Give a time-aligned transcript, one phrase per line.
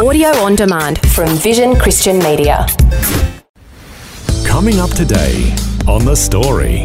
[0.00, 2.66] Audio on demand from Vision Christian Media.
[4.44, 5.54] Coming up today
[5.86, 6.82] on The Story.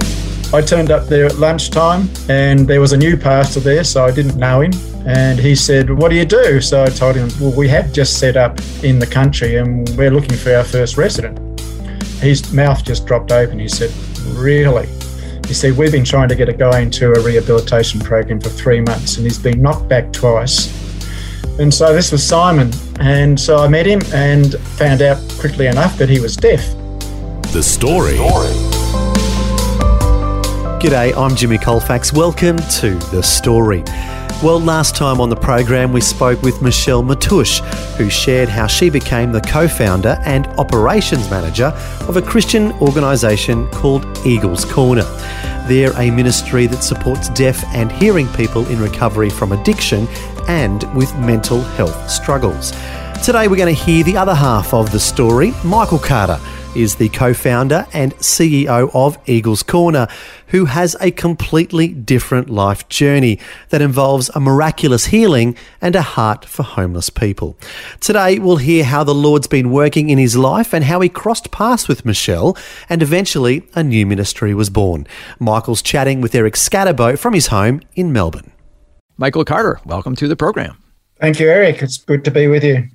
[0.53, 4.11] I turned up there at lunchtime and there was a new pastor there, so I
[4.11, 4.73] didn't know him.
[5.07, 6.61] And he said, What do you do?
[6.61, 10.11] So I told him, Well, we have just set up in the country and we're
[10.11, 11.59] looking for our first resident.
[12.19, 13.57] His mouth just dropped open.
[13.57, 13.91] He said,
[14.37, 14.87] Really?
[15.47, 18.81] He said, We've been trying to get a guy into a rehabilitation program for three
[18.81, 20.88] months and he's been knocked back twice.
[21.59, 22.71] And so this was Simon.
[22.99, 26.65] And so I met him and found out quickly enough that he was deaf.
[27.51, 28.17] The Story.
[30.79, 32.13] G'day, I'm Jimmy Colfax.
[32.13, 33.83] Welcome to The Story.
[34.41, 37.59] Well, last time on the program, we spoke with Michelle Matusch,
[37.97, 41.73] who shared how she became the co founder and operations manager
[42.07, 45.03] of a Christian organisation called Eagles Corner.
[45.67, 50.07] They're a ministry that supports deaf and hearing people in recovery from addiction
[50.49, 52.71] and with mental health struggles.
[53.23, 55.53] Today, we're going to hear the other half of the story.
[55.63, 56.39] Michael Carter
[56.75, 60.07] is the co founder and CEO of Eagles Corner,
[60.47, 63.37] who has a completely different life journey
[63.69, 67.55] that involves a miraculous healing and a heart for homeless people.
[67.99, 71.51] Today, we'll hear how the Lord's been working in his life and how he crossed
[71.51, 72.57] paths with Michelle,
[72.89, 75.05] and eventually a new ministry was born.
[75.37, 78.51] Michael's chatting with Eric Scatterbo from his home in Melbourne.
[79.19, 80.81] Michael Carter, welcome to the program.
[81.19, 81.81] Thank you, Eric.
[81.81, 82.87] It's good to be with you.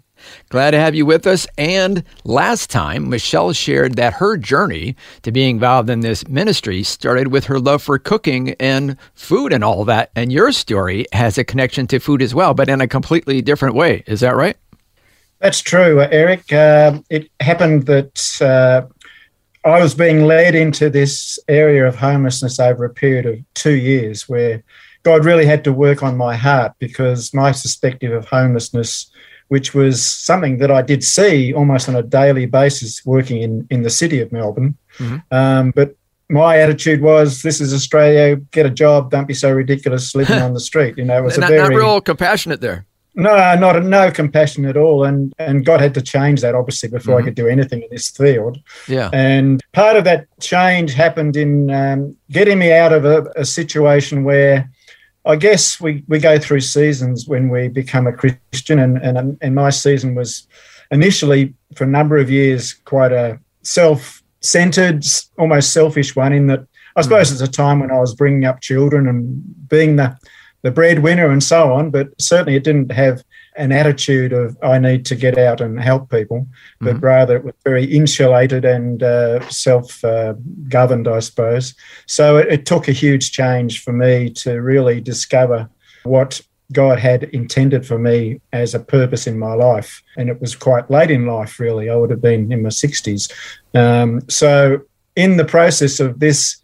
[0.49, 1.47] Glad to have you with us.
[1.59, 7.29] And last time, Michelle shared that her journey to being involved in this ministry started
[7.29, 10.13] with her love for cooking and food and all that.
[10.17, 13.75] And your story has a connection to food as well, but in a completely different
[13.75, 14.03] way.
[14.07, 14.57] Is that right?
[15.41, 16.51] That's true, Eric.
[16.51, 18.87] Uh, it happened that uh,
[19.69, 24.27] I was being led into this area of homelessness over a period of two years
[24.27, 24.63] where
[25.05, 29.11] God really had to work on my heart because my perspective of homelessness
[29.49, 33.83] which was something that I did see almost on a daily basis working in, in
[33.83, 34.77] the city of Melbourne.
[34.99, 35.17] Mm-hmm.
[35.31, 35.97] Um, but
[36.29, 38.37] my attitude was, "This is Australia.
[38.37, 39.11] Get a job.
[39.11, 41.75] Don't be so ridiculous living on the street." You know, it was not, a very
[41.75, 42.87] not real compassionate there.
[43.15, 47.17] No, not no compassion at all, and and God had to change that obviously before
[47.17, 47.23] mm-hmm.
[47.23, 48.59] I could do anything in this field.
[48.89, 53.45] Yeah, and part of that change happened in um, getting me out of a, a
[53.45, 54.69] situation where
[55.27, 59.55] I guess we, we go through seasons when we become a Christian, and, and, and
[59.55, 60.47] my season was
[60.91, 65.05] initially, for a number of years, quite a self centered,
[65.39, 67.33] almost selfish one, in that I suppose mm.
[67.33, 70.17] it's a time when I was bringing up children and being the,
[70.63, 73.25] the breadwinner and so on, but certainly it didn't have
[73.57, 76.47] an attitude of I need to get out and help people,
[76.81, 77.05] but mm-hmm.
[77.05, 80.35] rather it was very insulated and uh, self uh,
[80.69, 81.75] governed, I suppose.
[82.07, 85.69] So it, it, took a huge change for me to really discover
[86.03, 86.41] what
[86.73, 90.03] God had intended for me as a purpose in my life.
[90.17, 91.91] And it was quite late in life, really.
[91.91, 93.33] I would have been in my 60s.
[93.75, 94.81] Um, so,
[95.15, 96.57] in the process of this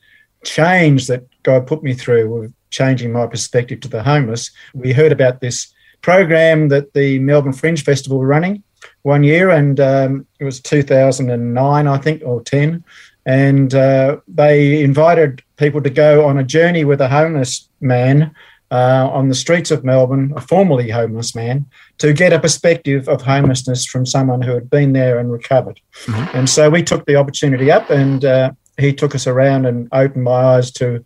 [0.44, 5.12] change that God put me through, of changing my perspective to the homeless, we heard
[5.12, 8.62] about this program that the Melbourne Fringe Festival were running
[9.02, 12.84] one year, and um, it was 2009, I think, or 10.
[13.26, 18.34] And uh, they invited people to go on a journey with a homeless man
[18.70, 21.66] uh, on the streets of Melbourne, a formerly homeless man,
[21.98, 25.80] to get a perspective of homelessness from someone who had been there and recovered.
[26.04, 26.36] Mm-hmm.
[26.36, 30.24] And so we took the opportunity up, and uh, he took us around and opened
[30.24, 31.02] my eyes to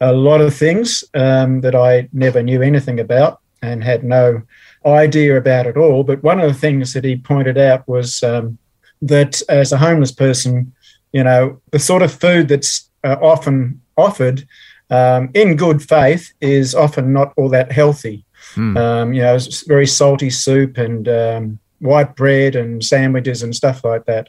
[0.00, 4.42] a lot of things um, that I never knew anything about and had no
[4.86, 6.04] idea about it all.
[6.04, 8.58] But one of the things that he pointed out was um,
[9.02, 10.72] that as a homeless person,
[11.12, 14.46] you know, the sort of food that's uh, often offered
[14.90, 18.24] um, in good faith is often not all that healthy.
[18.54, 18.76] Hmm.
[18.76, 23.84] Um, you know, it's very salty soup and um, white bread and sandwiches and stuff
[23.84, 24.28] like that.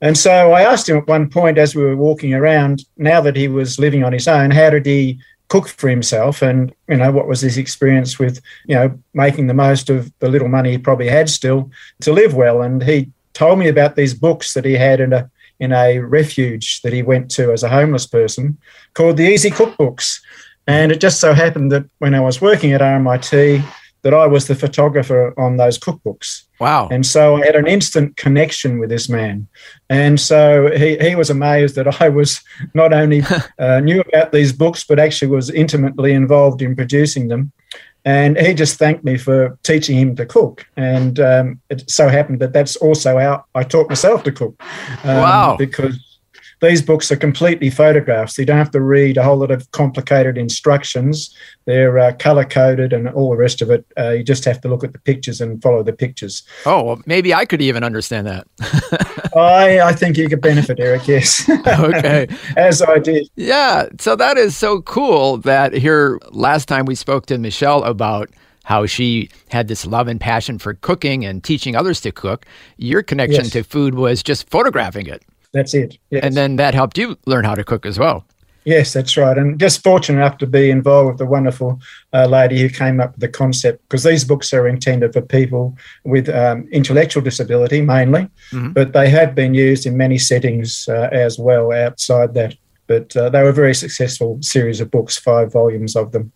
[0.00, 3.36] And so I asked him at one point as we were walking around, now that
[3.36, 7.12] he was living on his own, how did he cook for himself and you know
[7.12, 10.78] what was his experience with you know making the most of the little money he
[10.78, 11.70] probably had still
[12.00, 12.62] to live well.
[12.62, 16.82] And he told me about these books that he had in a in a refuge
[16.82, 18.58] that he went to as a homeless person
[18.94, 20.20] called the easy cookbooks.
[20.66, 23.64] And it just so happened that when i was working at RMIT
[24.06, 26.44] that I was the photographer on those cookbooks.
[26.60, 26.86] Wow.
[26.92, 29.48] And so I had an instant connection with this man.
[29.90, 32.40] And so he, he was amazed that I was
[32.72, 33.24] not only
[33.58, 37.50] uh, knew about these books, but actually was intimately involved in producing them.
[38.04, 40.64] And he just thanked me for teaching him to cook.
[40.76, 44.54] And um, it so happened that that's also how I taught myself to cook.
[45.02, 45.56] Um, Wow.
[45.58, 46.15] Because
[46.60, 48.38] these books are completely photographs.
[48.38, 51.34] You don't have to read a whole lot of complicated instructions.
[51.66, 53.84] They're uh, color coded and all the rest of it.
[53.98, 56.44] Uh, you just have to look at the pictures and follow the pictures.
[56.64, 58.46] Oh, well, maybe I could even understand that.
[59.36, 61.48] I, I think you could benefit, Eric, yes.
[61.66, 62.26] Okay.
[62.56, 63.28] As I did.
[63.36, 63.88] Yeah.
[63.98, 68.30] So that is so cool that here last time we spoke to Michelle about
[68.64, 72.46] how she had this love and passion for cooking and teaching others to cook.
[72.78, 73.50] Your connection Yes.
[73.52, 75.22] to food was just photographing it.
[75.56, 75.98] That's it.
[76.10, 76.22] Yes.
[76.24, 78.24] And then that helped you learn how to cook as well.
[78.64, 79.38] Yes, that's right.
[79.38, 81.78] And just fortunate enough to be involved with the wonderful
[82.12, 85.76] uh, lady who came up with the concept because these books are intended for people
[86.04, 88.74] with um, intellectual disability mainly, Mhm.
[88.74, 92.56] but they have been used in many settings uh, as well outside that.
[92.88, 96.30] But uh, they were a very successful series of books, five volumes of them.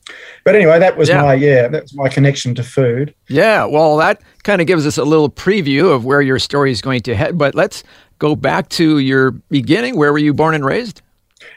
[0.44, 1.22] But anyway, that was Yeah.
[1.22, 3.14] my yeah, that was my connection to food.
[3.28, 6.80] Yeah, well, that kind of gives us a little preview of where your story is
[6.82, 7.38] going to head.
[7.38, 7.84] But let's
[8.18, 9.96] go back to your beginning.
[9.96, 11.02] Where were you born and raised?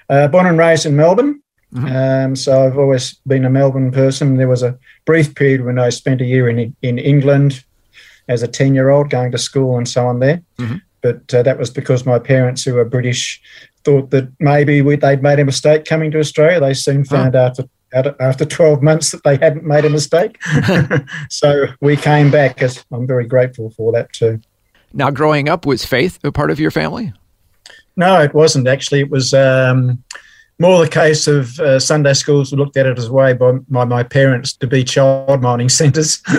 [0.09, 1.41] Uh, born and raised in Melbourne.
[1.75, 4.37] Um, so I've always been a Melbourne person.
[4.37, 7.63] There was a brief period when I spent a year in in England
[8.29, 10.41] as a ten year old, going to school and so on there.
[10.59, 10.81] Mhm.
[11.01, 13.41] But uh, that was because my parents, who were British,
[13.83, 16.59] thought that maybe we, they'd made a mistake coming to Australia.
[16.59, 20.41] They soon found out that out- after 12 months that they hadn't made a mistake.
[21.29, 24.41] so we came back, as I'm very grateful for that too.
[24.93, 27.13] Now, growing up, was faith a part of your family?
[27.95, 29.01] No, it wasn't actually.
[29.01, 30.03] It was um,
[30.59, 33.53] more the case of uh, Sunday schools were looked at it as a way by
[33.69, 36.21] my, my parents to be child mining centres.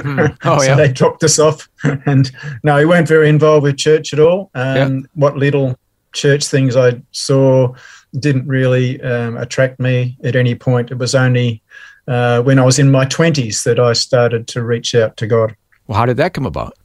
[0.45, 0.75] Oh, so yeah.
[0.75, 1.69] they dropped us off.
[2.07, 2.31] And
[2.63, 4.51] no, we weren't very involved with church at all.
[4.55, 5.79] Um, What little
[6.15, 7.75] church things I saw
[8.19, 10.91] didn't really um, attract me at any point.
[10.91, 11.63] It was only
[12.07, 15.55] uh, when I was in my 20s that I started to reach out to God.
[15.87, 16.77] Well, how did that come about?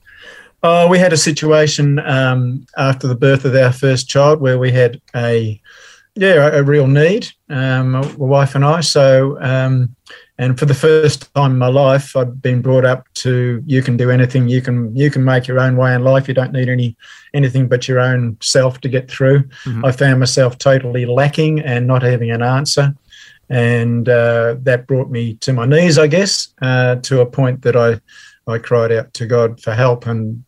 [0.61, 4.71] Oh, we had a situation um, after the birth of our first child where we
[4.71, 5.61] had a
[6.15, 8.81] yeah a, a real need, um, my wife and I.
[8.81, 9.95] So, um,
[10.39, 13.97] and for the first time in my life, I'd been brought up to you can
[13.97, 16.30] do anything, you can you can make your own way in life.
[16.30, 16.95] You don't need any
[17.33, 19.44] anything but your own self to get through.
[19.65, 19.86] Mhm.
[19.86, 22.95] I found myself totally lacking and not having an answer.
[23.50, 27.75] And uh, that brought me to my knees, I guess, uh, to a point that
[27.75, 28.00] I
[28.47, 30.44] I cried out to God for help, and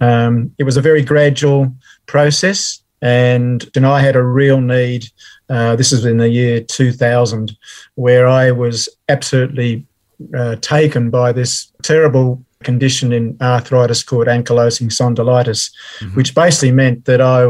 [0.00, 1.74] um, it was a very gradual
[2.06, 2.81] process.
[3.02, 5.06] And, and I had a real need.
[5.50, 7.56] Uh, this is in the year 2000,
[7.96, 9.84] where I was absolutely
[10.36, 15.70] uh, taken by this terrible condition in arthritis called ankylosing spondylitis,
[16.00, 16.14] Mhm.
[16.14, 17.48] which basically meant that I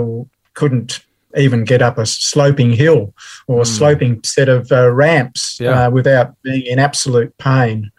[0.54, 1.00] couldn't
[1.36, 3.12] even get up a sloping hill
[3.46, 3.66] or a Mm.
[3.66, 5.86] sloping set of uh, ramps Yeah.
[5.86, 7.90] uh, without being in absolute pain.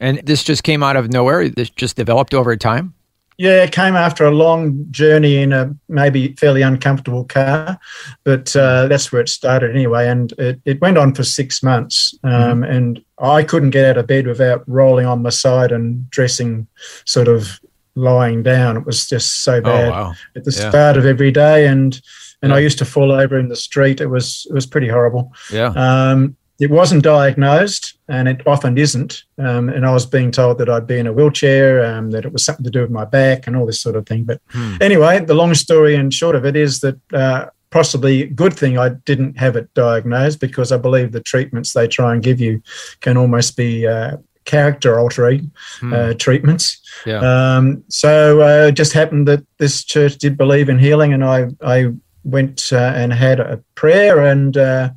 [0.00, 1.48] And this just came out of nowhere.
[1.50, 2.94] This just developed over time.
[3.42, 7.76] Yeah, it came after a long journey in a maybe fairly uncomfortable car,
[8.22, 10.06] but uh, that's where it started anyway.
[10.06, 12.14] And it, it went on for six months.
[12.22, 16.68] Um, And I couldn't get out of bed without rolling on my side and dressing
[17.04, 17.58] sort of
[17.96, 18.76] lying down.
[18.76, 20.14] It was just so bad Oh wow!
[20.36, 20.70] at the Yeah.
[20.70, 21.66] start of every day.
[21.66, 22.00] And
[22.42, 24.00] and I used to fall over in the street.
[24.00, 25.32] It was it was pretty horrible.
[25.52, 25.72] Yeah.
[25.74, 29.24] Um, it wasn't diagnosed, and it often isn't.
[29.38, 32.32] Um, and I was being told that I'd be in a wheelchair, um, that it
[32.32, 34.24] was something to do with my back, and all this sort of thing.
[34.24, 34.76] But Hmm.
[34.80, 38.90] anyway, the long story and short of it is that uh, possibly good thing I
[39.10, 42.60] didn't have it diagnosed because I believe the treatments they try and give you
[43.00, 45.50] can almost be uh, character altering
[45.80, 45.92] Hmm.
[45.94, 46.78] uh, treatments.
[47.06, 47.20] Yeah.
[47.30, 51.38] Um, so uh, it just happened that this church did believe in healing, and I
[51.76, 51.92] I
[52.24, 54.90] went uh, and had a prayer, and uh,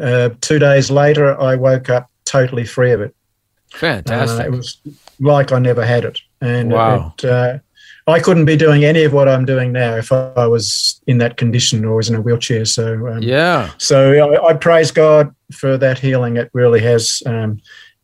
[0.00, 3.14] uh, two days later I woke up totally free of it.
[3.74, 4.46] Uh, Fantastic.
[4.46, 4.78] it was
[5.20, 7.14] like I never had it, and Wow.
[7.18, 7.58] it, uh,
[8.06, 11.36] I couldn't be doing any of what I'm doing now if I was in that
[11.36, 12.64] condition or was in a wheelchair.
[12.64, 13.70] So um, yeah.
[13.76, 16.38] so I, I praise God for that healing.
[16.38, 17.60] It really has um,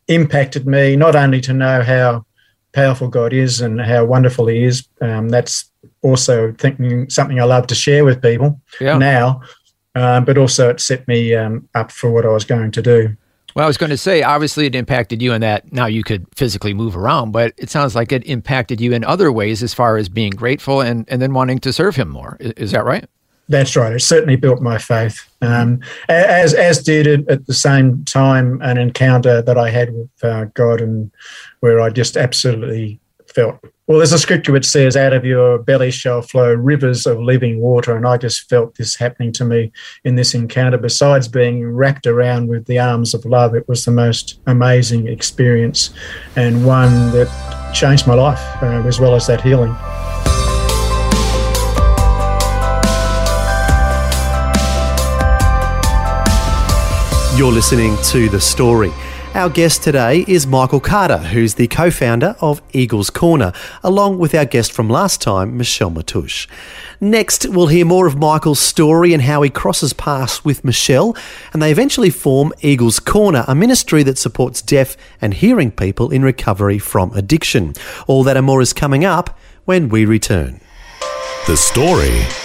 [0.07, 2.25] impacted me, not only to know how
[2.73, 4.87] powerful God is and how wonderful He is.
[5.01, 5.71] Um, that's
[6.03, 8.99] also thinking something I love to share with people Yeah.
[8.99, 9.41] now,
[9.95, 13.15] um, but also it set me um, up for what I was going to do.
[13.55, 16.25] Well, I was going to say, obviously, it impacted you in that now you could
[16.35, 19.95] physically move around, but it sounds like it impacted you in other ways as far
[19.95, 22.37] as being grateful and, and then wanting to serve Him more.
[22.41, 23.05] I- Is that right?
[23.47, 23.93] That's right.
[23.93, 25.25] It certainly built my faith.
[25.41, 30.09] Um, as as did it at the same time an encounter that I had with
[30.23, 31.11] uh, God, and
[31.59, 33.59] where I just absolutely felt.
[33.87, 37.59] Well, there's a scripture which says, "Out of your belly shall flow rivers of living
[37.59, 39.71] water," and I just felt this happening to me
[40.03, 40.79] in this encounter.
[40.79, 45.91] Besides being wrapped around with the arms of love, it was the most amazing experience,
[46.35, 47.29] and one that
[47.75, 49.75] changed my life uh, as well as that healing.
[57.37, 58.91] You're listening to The Story.
[59.35, 63.51] Our guest today is Michael Carter, who's the co founder of Eagles Corner,
[63.83, 66.47] along with our guest from last time, Michelle Matusch.
[67.01, 71.17] Next, we'll hear more of Michael's story and how he crosses paths with Michelle,
[71.51, 76.23] and they eventually form Eagles Corner, a ministry that supports deaf and hearing people in
[76.23, 77.73] recovery from addiction.
[78.07, 80.61] All that and more is coming up when we return.
[81.45, 82.44] The Story.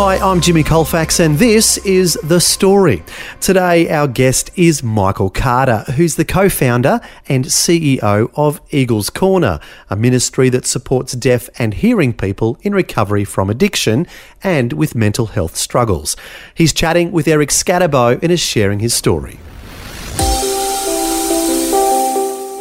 [0.00, 3.02] Hi, I'm Jimmy Colfax, and this is The Story.
[3.40, 9.58] Today, our guest is Michael Carter, who's the co founder and CEO of Eagles Corner,
[9.90, 14.06] a ministry that supports deaf and hearing people in recovery from addiction
[14.40, 16.16] and with mental health struggles.
[16.54, 19.40] He's chatting with Eric Scatterbo and is sharing his story.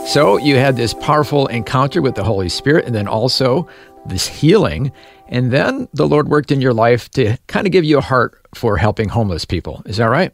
[0.08, 3.68] So, you had this powerful encounter with the Holy Spirit and then also
[4.10, 4.92] this healing.
[5.28, 8.42] And then the Lord worked in your life to kind of give you a heart
[8.56, 9.82] for helping homeless people.
[9.86, 10.34] Is that right?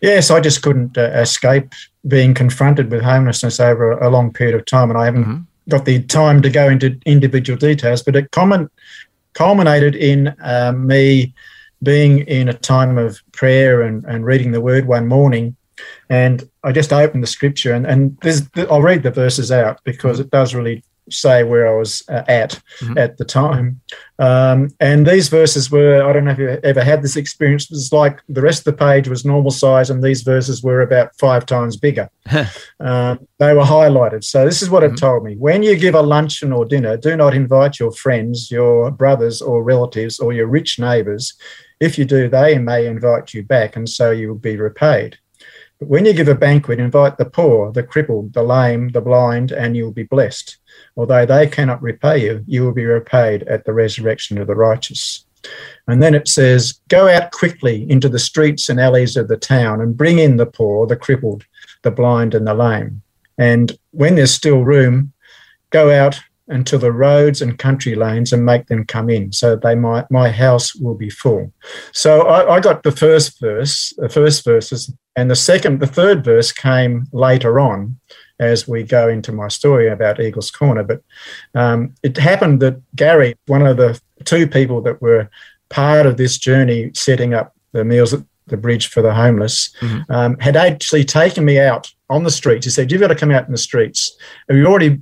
[0.00, 1.72] Yes, I just couldn't uh, escape
[2.08, 5.42] being confronted with homelessness over a long period of time, and I haven't mm-hmm.
[5.68, 8.02] got the time to go into individual details.
[8.02, 8.70] But it common,
[9.34, 11.34] culminated in uh, me
[11.82, 15.54] being in a time of prayer and, and reading the Word one morning,
[16.08, 18.18] and I just opened the Scripture, and and
[18.70, 22.60] I'll read the verses out because it does really say where I was uh, at
[22.80, 22.98] mm-hmm.
[22.98, 23.80] at the time.
[24.18, 27.70] Um, and these verses were, I don't know if you ever had this experience, it
[27.70, 31.16] was like the rest of the page was normal size and these verses were about
[31.18, 32.10] five times bigger.
[32.80, 34.24] uh, they were highlighted.
[34.24, 34.94] So this is what mm-hmm.
[34.94, 35.36] it told me.
[35.36, 39.62] When you give a luncheon or dinner, do not invite your friends, your brothers or
[39.62, 41.34] relatives or your rich neighbours.
[41.80, 45.18] If you do, they may invite you back and so you will be repaid.
[45.80, 49.50] But when you give a banquet, invite the poor, the crippled, the lame, the blind,
[49.50, 50.58] and you'll be blessed
[50.96, 55.24] although they cannot repay you, you will be repaid at the resurrection of the righteous.
[55.86, 59.80] And then it says, Go out quickly into the streets and alleys of the town
[59.80, 61.44] and bring in the poor, the crippled,
[61.82, 63.02] the blind, and the lame.
[63.38, 65.12] And when there's still room,
[65.70, 69.74] go out into the roads and country lanes and make them come in so they
[69.74, 71.52] might my house will be full
[71.92, 76.24] so I, I, got the first verse the first verses and the second the third
[76.24, 77.98] verse came later on
[78.40, 80.82] as we go into my story about Eagles Corner.
[80.82, 81.02] But
[81.54, 85.30] um, it happened that Gary, one of the two people that were
[85.68, 90.10] part of this journey setting up the meals at the bridge for the homeless, mm-hmm.
[90.10, 92.64] um, had actually taken me out on the streets.
[92.64, 94.16] He said, You've got to come out in the streets.
[94.48, 95.00] And we already,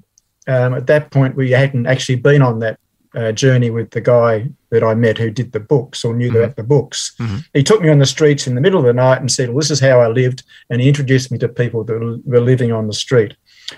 [0.48, 2.80] um, at that point, we hadn't actually been on that
[3.14, 6.36] uh, journey with the guy that I met who did the books or knew mm-hmm.
[6.38, 7.14] about the books.
[7.18, 7.38] Mm-hmm.
[7.54, 9.58] He took me on the streets in the middle of the night and said, well,
[9.58, 10.42] This is how I lived.
[10.70, 13.36] And he introduced me to people that were living on the street.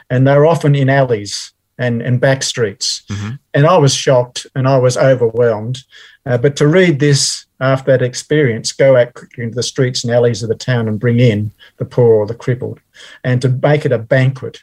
[0.08, 3.02] And they were often in alleys and, and back streets.
[3.10, 3.30] Mm-hmm.
[3.54, 5.78] And I was shocked and I was overwhelmed.
[6.26, 10.42] Uh, but to read this after that experience, go out into the streets and alleys
[10.42, 12.80] of the town and bring in the poor or the crippled,
[13.24, 14.62] and to make it a banquet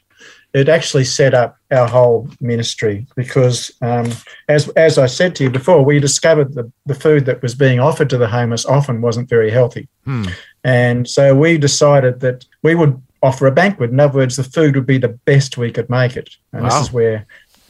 [0.53, 4.11] it actually set up our whole ministry because, um,
[4.47, 7.79] as as I said to you before, we discovered the, the food that was being
[7.79, 10.25] offered to the homeless often wasn't very healthy, hmm.
[10.63, 13.91] and so we decided that we would offer a banquet.
[13.91, 16.69] In other words, the food would be the best we could make it, and wow.
[16.69, 17.27] this is where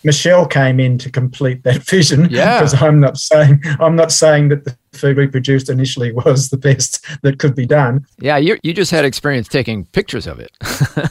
[0.07, 2.27] Michelle came in to complete that vision.
[2.31, 2.59] Yeah.
[2.59, 6.57] Because I'm not saying I'm not saying that the food we produced initially was the
[6.57, 8.05] best that could be done.
[8.19, 10.51] Yeah, you you just had experience taking pictures of it.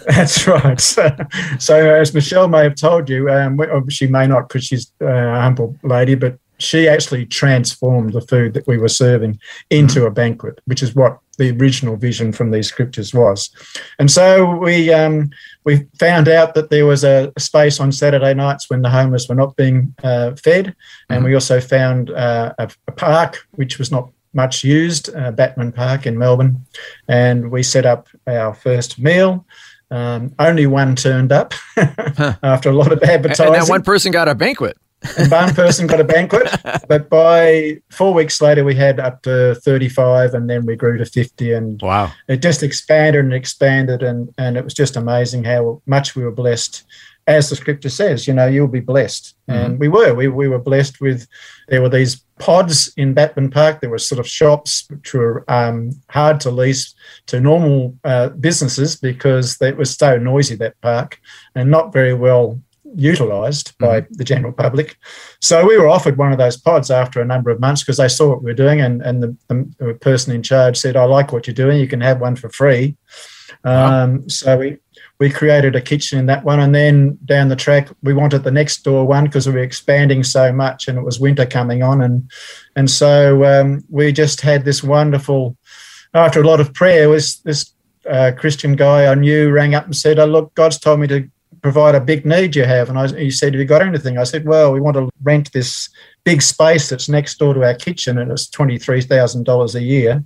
[0.09, 0.81] That's right.
[0.81, 1.15] So,
[1.59, 5.77] so, as Michelle may have told you, um, she may not because she's a humble
[5.83, 9.39] lady, but she actually transformed the food that we were serving
[9.71, 10.09] into mm-hmm.
[10.09, 13.51] a banquet, which is what the original vision from these scriptures was.
[13.99, 15.31] And so we um,
[15.65, 19.35] we found out that there was a space on Saturday nights when the homeless were
[19.35, 20.75] not being uh, fed,
[21.09, 21.27] and mm-hmm.
[21.27, 26.07] we also found uh, a, a, park which was not much used, uh, Batman Park
[26.07, 26.65] in Melbourne,
[27.09, 29.47] and we set up our first meal.
[29.89, 31.55] Um, only one turned up
[32.43, 33.55] after a lot of advertising.
[33.55, 34.77] And that one person got a banquet.
[35.19, 36.49] And one person got a banquet.
[36.89, 41.05] But by four weeks later, we had up to 35, and then we grew to
[41.05, 41.53] 50.
[41.53, 42.13] And Wow.
[42.29, 44.03] it just expanded and expanded.
[44.03, 46.85] And, and it was just amazing how much we were blessed.
[47.29, 49.35] As the scripture says, you know, you'll be blessed.
[49.49, 50.15] And we were.
[50.15, 51.27] We, we were blessed with,
[51.69, 53.81] there were these pods in Batman Park.
[53.81, 56.95] There were sort of shops which were um, hard to lease
[57.27, 61.21] to normal uh, businesses because it was so noisy, that park,
[61.57, 62.61] and not very well
[62.95, 64.97] utilised by the general public.
[65.41, 68.09] So we were offered one of those pods after a number of months because they
[68.09, 69.37] saw what we were doing, and, and the,
[69.79, 71.81] the person in charge said, "I like what you're doing.
[71.81, 72.97] You can have one for free."
[73.65, 74.79] Um, so we
[75.19, 78.51] we created a kitchen in that one, and then down the track we wanted the
[78.51, 82.03] next door one because we were expanding so much, and it was winter coming on,
[82.03, 82.31] and
[82.77, 85.57] and so um, we just had this wonderful.
[86.15, 87.73] After a lot of prayer, was this
[88.09, 91.29] uh, Christian guy I knew rang up and said, "Oh look, God's told me to
[91.67, 94.25] provide a big need you have." And I, he said, "Have you got anything?" I
[94.25, 95.89] said, "Well, we want to rent this
[96.25, 99.83] big space that's next door to our kitchen, and it's twenty three thousand dollars a
[99.83, 100.23] year."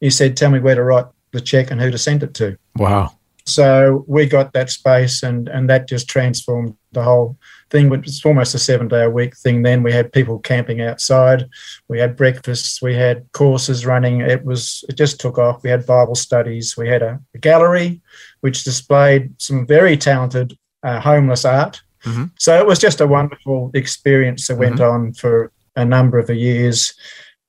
[0.00, 2.56] He said, "Tell me where to write the check and who to send it to."
[2.76, 3.12] Wow.
[3.46, 7.38] So we got that space, and and that just transformed the whole
[7.70, 7.92] thing.
[7.92, 9.62] It was almost a seven day a week thing.
[9.62, 11.48] Then we had people camping outside.
[11.88, 12.82] We had breakfasts.
[12.82, 14.20] We had courses running.
[14.20, 15.62] It was it just took off.
[15.62, 16.76] We had Bible studies.
[16.76, 18.00] We had a, a gallery,
[18.40, 21.82] which displayed some very talented uh, homeless art.
[22.04, 22.30] Mhm.
[22.38, 26.94] So it was just a wonderful experience that went on for a number of years.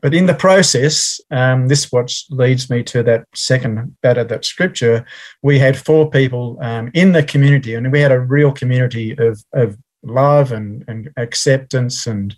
[0.01, 4.43] But in the process, um, this what leads me to that second bit of that
[4.43, 5.05] scripture.
[5.43, 9.43] We had four people um, in the community, and we had a real community of,
[9.53, 12.35] of love and, and acceptance, and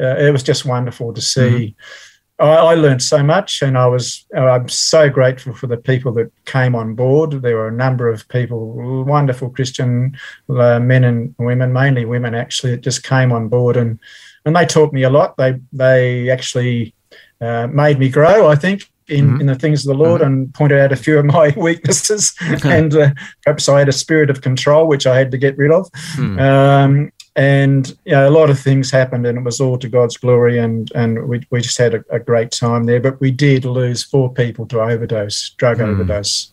[0.00, 1.74] uh, it was just wonderful to see.
[2.40, 6.32] I, I learned so much, and I was I'm so grateful for the people that
[6.46, 7.42] came on board.
[7.42, 10.16] There were a number of people, wonderful Christian
[10.48, 13.98] uh, men and women, mainly women actually, that just came on board and
[14.44, 15.36] and they taught me a lot.
[15.36, 16.94] They they actually
[17.40, 18.48] uh, made me grow.
[18.48, 18.90] I think.
[19.08, 22.32] In, in the things of the Lord, and pointed out a few of my weaknesses,
[22.62, 23.10] and uh,
[23.44, 25.90] perhaps I had a spirit of control which I had to get rid of.
[26.38, 30.16] Um, and you know, a lot of things happened, and it was all to God's
[30.16, 33.00] glory, and and we, we just had a, a great time there.
[33.00, 36.52] But we did lose four people to overdose, drug overdose.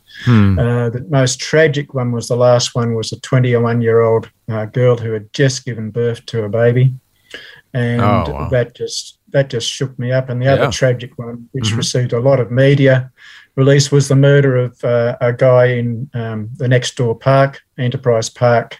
[0.59, 4.65] Uh, the most tragic one was the last one was a 21 year old uh,
[4.65, 6.93] girl who had just given birth to a baby,
[7.73, 8.49] and Oh, wow.
[8.49, 10.29] that just that just shook me up.
[10.29, 10.53] And the Yeah.
[10.53, 13.11] other tragic one, which received a lot of media
[13.57, 18.29] release, was the murder of uh, a guy in um, the next door park, Enterprize
[18.29, 18.77] Park,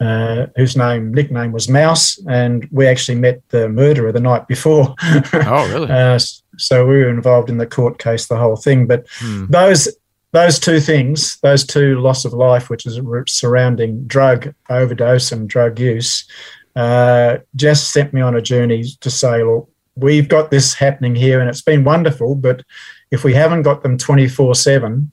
[0.00, 4.94] uh, whose name nickname was Mouse, and we actually met the murderer the night before.
[5.32, 5.90] Oh, really?
[5.90, 6.18] Uh,
[6.58, 8.86] so we were involved in the court case, the whole thing.
[8.86, 9.06] But
[9.48, 9.88] those
[10.32, 15.80] those two things, those two loss of life, which is surrounding drug overdose and drug
[15.80, 16.28] use,
[16.76, 21.40] uh, just sent me on a journey to say, look, we've got this happening here,
[21.40, 22.34] and it's been wonderful.
[22.34, 22.62] But
[23.10, 25.12] if we haven't got them twenty four seven,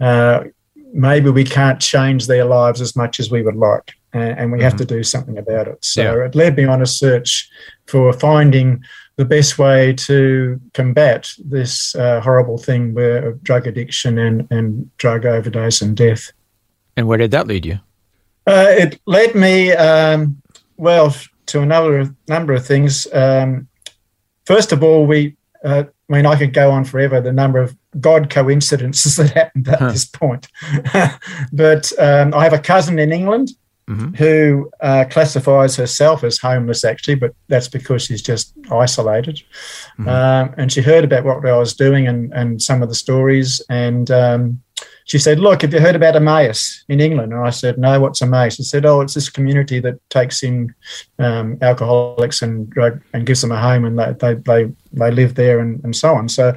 [0.00, 0.44] uh,
[0.92, 4.62] maybe we can't change their lives as much as we would like, and, and we
[4.62, 5.84] have to do something about it.
[5.84, 6.26] So Yeah.
[6.26, 7.48] it led me on a search
[7.86, 8.82] for finding
[9.16, 14.90] the best way to combat this uh, horrible thing where of drug addiction and, and
[14.98, 16.32] drug overdose and death.
[16.96, 17.78] And where did that lead you?
[18.46, 20.40] Uh, it led me, um,
[20.76, 21.14] well,
[21.46, 23.06] to another number of things.
[23.12, 23.68] Um,
[24.46, 27.76] first of all, we, uh, I mean, I could go on forever, the number of
[28.00, 30.48] God coincidences that happened at this point.
[31.52, 33.50] but um, I have a cousin in England
[34.16, 39.42] who uh, classifies herself as homeless, actually, but that's because she's just isolated.
[40.08, 43.60] Um, and she heard about what I was doing and, and some of the stories.
[43.68, 44.62] And um,
[45.04, 47.32] she said, Look, have you heard about Emmaus in England?
[47.32, 48.56] And I said, No, what's Emmaus?
[48.56, 50.74] She said, Oh, it's this community that takes in
[51.18, 55.34] um, alcoholics and drug and gives them a home and they, they, they, they live
[55.34, 56.28] there and, and so on.
[56.28, 56.56] So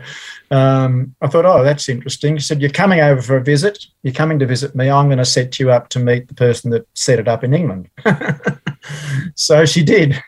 [0.52, 2.38] um, I thought, Oh, that's interesting.
[2.38, 3.86] She said, You're coming over for a visit.
[4.04, 4.90] You're coming to visit me.
[4.90, 7.54] I'm going to set you up to meet the person that set it up in
[7.54, 7.90] England.
[9.36, 10.22] so she did.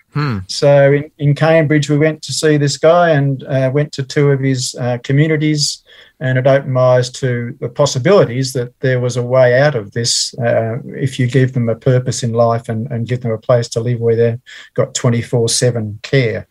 [0.47, 4.31] So in, in Cambridge, we went to see this guy and uh, went to two
[4.31, 5.83] of his uh, communities,
[6.19, 9.91] and it opened my eyes to the possibilities that there was a way out of
[9.91, 13.37] this uh, if you give them a purpose in life and, and give them a
[13.37, 14.41] place to live where they've
[14.73, 16.47] got 24 7 care.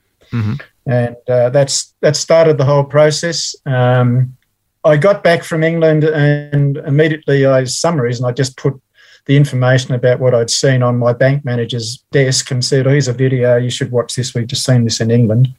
[0.86, 3.54] And uh, that's that started the whole process.
[3.66, 4.36] Um,
[4.84, 8.80] I got back from England and immediately I summaries and I just put
[9.28, 13.08] the information about what I'd seen on my bank manager's desk and said, oh, here's
[13.08, 14.34] a video, you should watch this.
[14.34, 15.54] We've just seen this in England.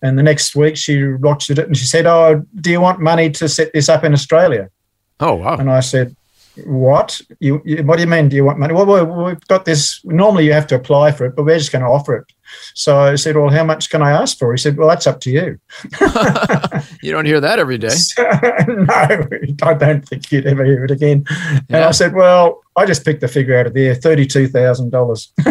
[0.00, 3.30] And the next week she watched it and she said, oh, do you want money
[3.30, 4.70] to set this up in Australia?
[5.20, 5.56] Oh, wow.
[5.56, 6.16] And I said,
[6.66, 7.20] what?
[7.40, 8.28] You, you, what do you mean?
[8.28, 8.74] Do you want money?
[8.74, 10.00] Well, we- we've got this.
[10.04, 12.24] Normally, you have to apply for it, but we're just going to offer it.
[12.74, 14.52] So I said, well, how much can I ask for?
[14.52, 15.58] He said, well, that's up to you.
[17.02, 17.94] You don't hear that every day.
[18.18, 21.24] no, I don't think you'd ever hear it again.
[21.68, 25.32] And I said, well, I just picked the figure out of there, thirty-two thousand dollars.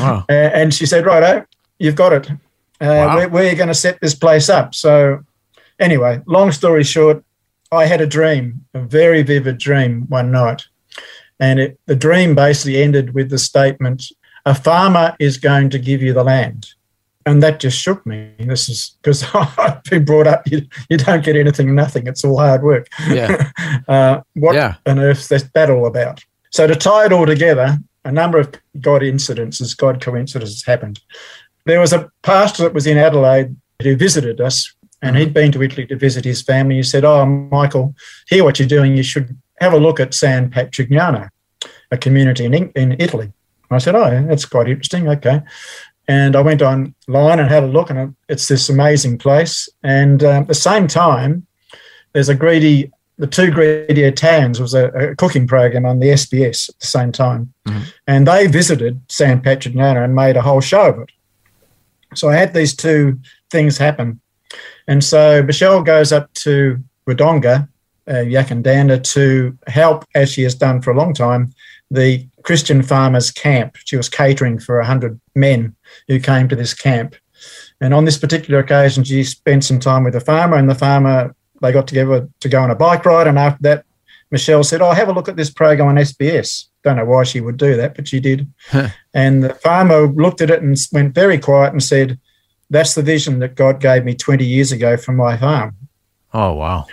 [0.00, 0.24] Wow.
[0.28, 1.44] And she said, righto,
[1.78, 2.30] you've got it.
[2.30, 2.34] Uh,
[2.80, 3.16] Wow.
[3.16, 4.74] where, where are you going to set this place up?
[4.74, 5.24] So,
[5.80, 7.22] anyway, long story short,
[7.70, 10.66] I had a dream, a very vivid dream one night.
[11.40, 14.04] And it, the dream basically ended with the statement
[14.46, 16.68] a farmer is going to give you the land.
[17.26, 18.32] And that just shook me.
[18.38, 22.06] This is because I've been brought up, you, you don't get anything, nothing.
[22.06, 22.88] It's all hard work.
[23.08, 23.50] Yeah.
[23.88, 24.76] uh, what Yeah.
[24.86, 26.24] on earth is that all about?
[26.50, 27.76] So to tie it all together,
[28.06, 31.00] a number of God incidences, God coincidences happened.
[31.66, 35.62] There was a pastor that was in Adelaide who visited us, and he'd been to
[35.62, 36.76] Italy to visit his family.
[36.76, 37.94] He said, "Oh, Michael,
[38.28, 38.96] hear what you're doing.
[38.96, 41.28] You should have a look at San Patrignano,
[41.90, 43.32] a community in in Italy."
[43.70, 45.08] I said, "Oh, that's quite interesting.
[45.08, 45.42] Okay."
[46.08, 49.68] And I went online and had a look, and it's this amazing place.
[49.82, 51.46] And um, at the same time,
[52.14, 56.70] there's a greedy, the two greedy Italians was a, a cooking program on the SBS
[56.70, 57.52] at the same time,
[58.06, 61.10] and they visited San Patrignano and made a whole show of it.
[62.14, 63.18] So I had these two
[63.50, 64.20] things happen,
[64.86, 67.68] and so Michelle goes up to Wodonga,
[68.06, 71.52] uh, Yackandandah, to help, as she has done for a long time,
[71.90, 73.76] the Christian farmers' camp.
[73.84, 75.74] She was catering for 100 men
[76.06, 77.14] who came to this camp.
[77.80, 81.34] And on this particular occasion, she spent some time with the farmer, and the farmer,
[81.60, 83.26] they got together to go on a bike ride.
[83.26, 83.84] And after that,
[84.30, 86.66] Michelle said, Oh, have a look at this program on SBS.
[86.84, 88.52] Don't know why she would do that, but she did.
[89.14, 92.18] and the farmer looked at it and went very quiet and said,
[92.70, 95.76] That's the vision that God gave me 20 years ago from my farm.
[96.34, 96.86] Oh, wow.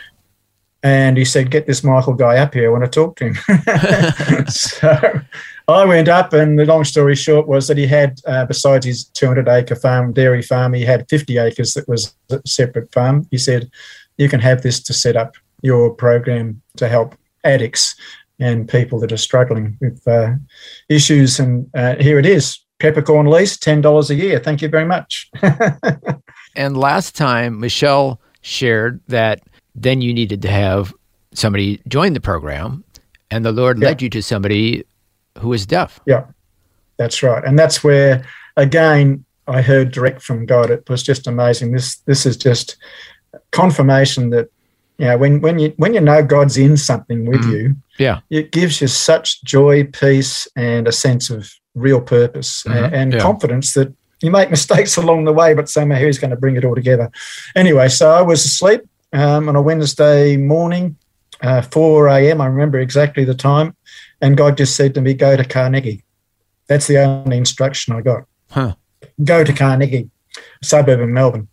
[0.82, 2.70] And he said, Get this Michael guy up here.
[2.70, 4.46] I want to talk to him.
[4.48, 5.22] so
[5.68, 9.06] I went up, and the long story short was that he had, uh, besides his
[9.06, 13.28] 200 acre farm, dairy farm, he had 50 acres that was a separate farm.
[13.32, 13.70] He said,
[14.18, 17.96] You can have this to set up your program to help addicts
[18.40, 20.34] and people that are struggling with uh,
[20.88, 21.40] issues.
[21.40, 24.40] And uh, here it is peppercorn lease, $10 a year.
[24.40, 25.30] Thank you very much.
[26.58, 29.42] And last time, Michelle shared that
[29.76, 30.94] then you needed to have
[31.34, 32.86] somebody join the program,
[33.30, 34.86] and the Lord led you to somebody
[35.38, 36.00] who was deaf.
[36.06, 36.24] Yeah,
[36.96, 37.44] that's right.
[37.44, 38.24] And that's where,
[38.56, 40.72] again, I heard direct from God.
[40.72, 41.74] It was just amazing.
[41.74, 42.78] This this is just
[43.52, 44.48] confirmation that
[44.98, 47.52] you know when when you when you know God's in something with Mhm.
[47.52, 48.20] you, Yeah.
[48.30, 52.94] it gives you such joy, peace, and a sense of real purpose a- Mhm.
[52.94, 53.20] and Yeah.
[53.20, 56.66] confidence that you make mistakes along the way, but somehow He's going to bring it
[56.66, 57.10] all together.
[57.56, 58.82] Anyway, so I was asleep
[59.14, 60.96] um, on a Wednesday morning,
[61.42, 62.42] uh, 4 a.m.
[62.42, 63.76] I remember exactly the time,
[64.22, 66.04] and God just said to me, "Go to Carnegie."
[66.68, 68.24] That's the only instruction I got.
[68.52, 68.76] Huh.
[69.24, 70.10] Go to Carnegie,
[70.62, 71.48] a suburb of Melbourne,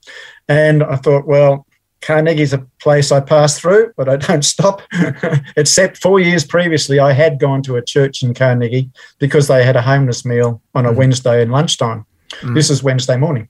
[0.48, 1.66] and I thought, well.
[2.02, 4.82] Carnegie's a place I pass through, but I don't stop.
[5.56, 9.76] Except four years previously, I had gone to a church in Carnegie because they had
[9.76, 10.96] a homeless meal on a Mhm.
[10.96, 12.04] Wednesday and lunchtime.
[12.40, 12.54] Mm.
[12.54, 13.48] This is Wednesday morning.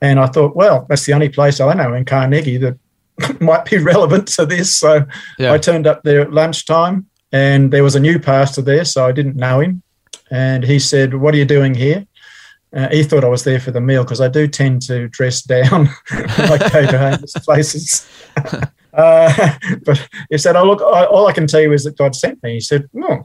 [0.00, 2.76] And I thought, well, that's the only place I know in Carnegie that
[3.40, 4.74] might be relevant to this.
[4.74, 5.06] So
[5.38, 5.52] Yeah.
[5.52, 9.12] I turned up there at lunchtime and there was a new pastor there, so I
[9.12, 9.82] didn't know him.
[10.30, 12.04] And he said, What are you doing here?
[12.74, 15.42] Uh, he thought I was there for the meal because I do tend to dress
[15.42, 18.08] down when I go to homeless places.
[18.92, 19.52] uh,
[19.84, 22.42] but he said, Oh, look, I, all I can tell you is that God sent
[22.42, 22.54] me.
[22.54, 23.22] He said, Oh,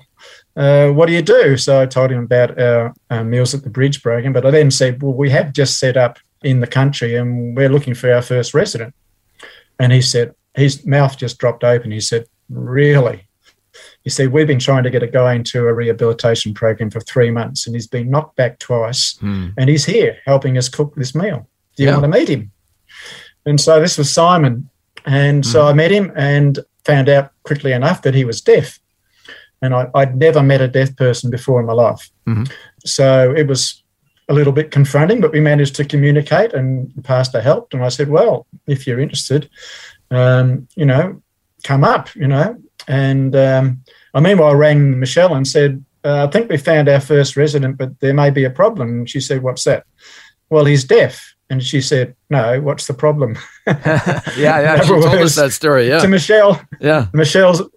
[0.56, 1.58] uh, what do you do?
[1.58, 4.34] So I told him about our uh, Meals at the Bridge program.
[4.34, 7.70] But I then said, Well, we have just set up in the country and we're
[7.70, 8.94] looking for our first resident.
[9.80, 11.92] And he said, His mouth just dropped open.
[11.92, 13.28] He said, Really?
[14.04, 17.30] He see, We've been trying to get it going to a rehabilitation program for three
[17.32, 19.50] months and he's been knocked back twice Hmm.
[19.58, 21.48] and he's here helping us cook this meal.
[21.76, 21.98] Do you Yeah.
[21.98, 22.52] want to meet him?
[23.46, 24.70] And so this was Simon.
[25.06, 28.80] And so I met him and found out quickly enough that he was deaf.
[29.62, 32.10] And I, I'd never met a deaf person before in my life.
[32.28, 32.52] Mhm.
[32.86, 33.84] So it was
[34.30, 37.74] a little bit confronting, but we managed to communicate and the pastor helped.
[37.74, 39.50] And I said, Well, if you're interested,
[40.10, 41.22] um, you know,
[41.64, 42.58] come up, you know.
[42.88, 47.38] And um, I meanwhile rang Michelle and said, uh, I think we found our first
[47.38, 48.90] resident, but there may be a problem.
[48.90, 49.86] And she said, What's that?
[50.50, 51.36] Well, he's deaf.
[51.50, 53.38] And she said, No, what's the problem?
[53.68, 54.82] yeah, yeah.
[54.82, 55.88] She told us that story.
[55.88, 56.00] Yeah.
[56.00, 57.08] To Michelle, Yeah.
[57.14, 57.54] Michelle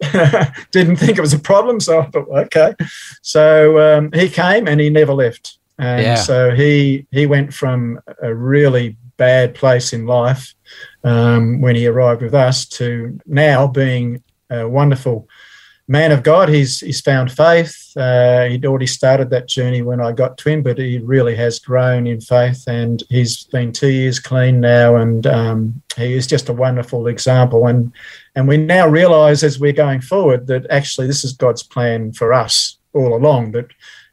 [0.70, 2.74] didn't think it was a problem, so I thought, okay.
[3.22, 6.14] So um, he came and he never left, and Yeah.
[6.14, 10.54] so he he went from a really bad place in life
[11.04, 15.28] um, when he arrived with us to now being a wonderful
[15.88, 16.48] man of God.
[16.48, 17.92] He's he's found faith.
[17.96, 21.58] Uh, he'd already started that journey when I got to him, but he really has
[21.58, 26.48] grown in faith, and he's been two years clean now, and um, he is just
[26.48, 27.66] a wonderful example.
[27.66, 27.92] And
[28.34, 32.32] and we now realise as we're going forward that actually this is God's plan for
[32.32, 33.52] us all along.
[33.52, 33.68] That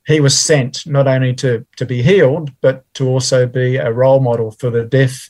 [0.08, 4.20] he was sent not only to to be healed, but to also be a role
[4.20, 5.30] model for the deaf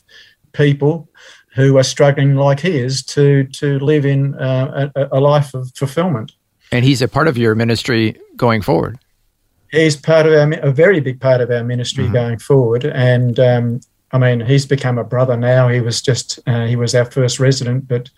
[0.52, 1.08] people
[1.54, 5.70] who are struggling like he is to to live in uh, a, a, life of
[5.74, 6.32] fulfillment.
[6.70, 8.98] And he's a part of your ministry going forward.
[9.70, 12.14] He's part of our, a very big part of our ministry mm-hmm.
[12.14, 13.80] going forward, and um,
[14.12, 15.68] I mean he's become a brother now.
[15.68, 18.10] He was just uh, he was our first resident, but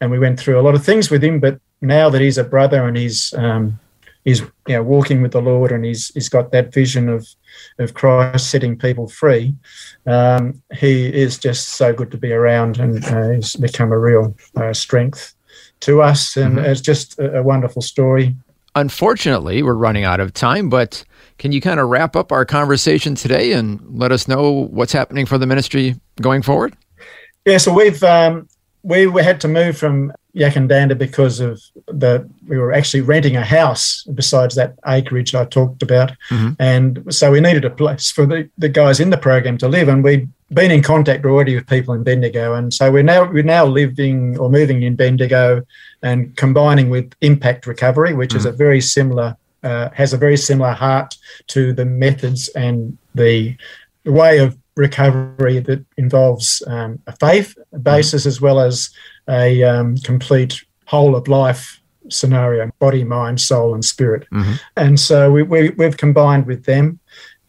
[0.00, 1.40] and we went through a lot of things with him.
[1.40, 3.78] But now that he's a brother and he's um,
[4.24, 7.26] he's you know walking with the Lord and he's he's got that vision of
[7.78, 9.54] of Christ setting people free.
[10.06, 14.34] Um, he is just so good to be around and uh, he's become a real
[14.56, 15.34] uh, strength
[15.80, 16.66] to us, and mm-hmm.
[16.66, 18.34] it's just a, a wonderful story.
[18.74, 21.04] Unfortunately, we're running out of time, but
[21.38, 25.26] can you kind of wrap up our conversation today and let us know what's happening
[25.26, 26.74] for the ministry going forward?
[27.44, 28.48] Yeah, so we've um,
[28.82, 33.44] we, we had to move from Yackandandah because of the we were actually renting a
[33.44, 36.52] house besides that acreage I talked about, mm-hmm.
[36.58, 39.88] and so we needed a place for the, the guys in the program to live,
[39.88, 43.42] and we'd been in contact already with people in Bendigo, and so we're now we're
[43.42, 45.62] now living or moving in Bendigo,
[46.02, 48.38] and combining with Impact Recovery, which mm-hmm.
[48.38, 51.14] is a very similar uh, has a very similar heart
[51.48, 53.54] to the methods and the
[54.04, 58.90] way of recovery that involves um, a faith basis as well as
[59.28, 64.54] a um, complete whole of life scenario body mind soul and spirit mm-hmm.
[64.76, 66.98] and so we, we, we've combined with them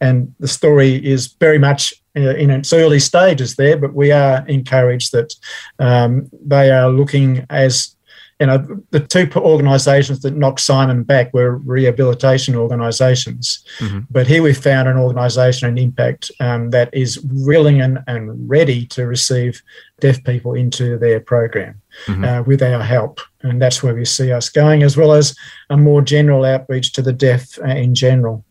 [0.00, 4.46] and the story is very much uh, in its early stages there but we are
[4.46, 5.34] encouraged that
[5.80, 7.93] um, they are looking as
[8.40, 13.64] you know, the two organisations that knocked Simon back were rehabilitation organisations.
[13.78, 14.00] Mm-hmm.
[14.10, 18.86] But here we found an organisation and impact um, that is willing and, and ready
[18.86, 19.62] to receive
[20.00, 22.24] deaf people into their program mm-hmm.
[22.24, 23.20] uh, with our help.
[23.42, 25.36] And that's where we see us going, as well as
[25.70, 28.44] a more general outreach to the deaf uh, in general.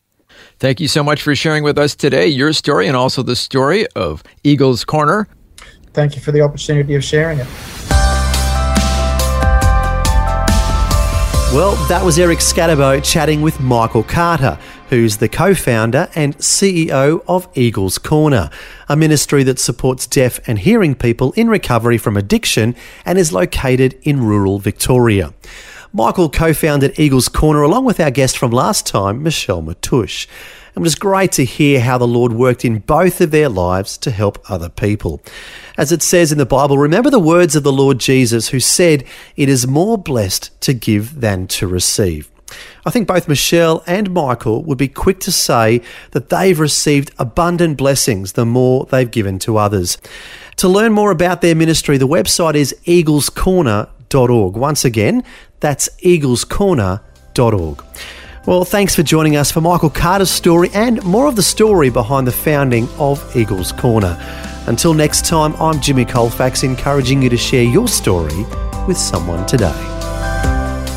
[0.60, 3.86] Thank you so much for sharing with us today your story and also the story
[3.96, 5.28] of Eagles Corner.
[5.93, 7.48] Thank you for the opportunity of sharing it.
[11.53, 14.57] Well, that was Eric Scatterbo chatting with Michael Carter,
[14.89, 18.49] who's the co founder and CEO of Eagles Corner,
[18.89, 23.99] a ministry that supports deaf and hearing people in recovery from addiction and is located
[24.01, 25.31] in rural Victoria.
[25.93, 30.25] Michael co founded Eagles Corner along with our guest from last time, Michelle Matusch.
[30.75, 34.09] It was great to hear how the Lord worked in both of their lives to
[34.09, 35.21] help other people.
[35.77, 39.03] As it says in the Bible, remember the words of the Lord Jesus, who said,
[39.36, 42.31] It is more blessed to give than to receive.
[42.86, 45.81] I think both Michelle and Michael would be quick to say
[46.12, 49.97] that they've received abundant blessings the more they've given to others.
[50.57, 54.55] To learn more about their ministry, the website is eaglescorner.org.
[54.55, 55.23] Once again,
[55.59, 57.83] that's eaglescorner.org.
[58.45, 62.27] Well, thanks for joining us for Michael Carter's story and more of the story behind
[62.27, 64.17] the founding of Eagles Corner.
[64.67, 68.45] Until next time, I'm Jimmy Colfax, encouraging you to share your story
[68.86, 69.71] with someone today.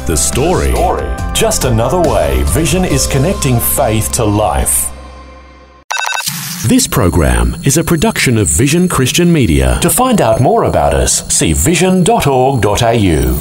[0.09, 0.73] The story.
[0.73, 1.07] story.
[1.35, 4.91] Just another way Vision is connecting faith to life.
[6.67, 9.79] This program is a production of Vision Christian Media.
[9.83, 13.41] To find out more about us, see vision.org.au.